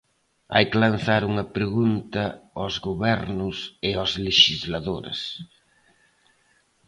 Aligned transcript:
Hai 0.53 0.65
que 0.69 0.81
lanzar 0.85 1.21
unha 1.31 1.45
pregunta 1.55 2.23
aos 2.61 2.75
gobernos 2.87 3.57
e 3.87 3.89
aos 3.95 4.11
lexisladores. 4.25 5.19